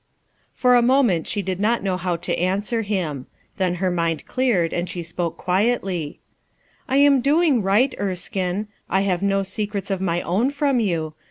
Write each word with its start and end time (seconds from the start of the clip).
For 0.55 0.73
a 0.73 0.81
moment 0.81 1.27
she 1.27 1.43
did 1.43 1.59
not 1.59 1.83
know 1.83 1.95
how 1.95 2.15
to 2.15 2.33
an 2.35 2.63
er 2.73 2.81
him 2.81 3.27
Then 3.57 3.75
her 3.75 3.91
mind 3.91 4.25
cleared 4.25 4.73
and 4.73 4.89
she 4.89 5.03
spoke 5.03 5.37
quietly:— 5.37 6.19
«I 6.89 6.97
am 6.97 7.21
doing 7.21 7.61
right, 7.61 7.93
Erskine; 7.99 8.67
I 8.89 9.01
have 9.01 9.21
no 9.21 9.43
se 9.43 9.67
crets 9.67 9.91
of 9.91 10.01
my 10.01 10.23
own 10.23 10.49
from 10.49 10.79
you. 10.79 11.13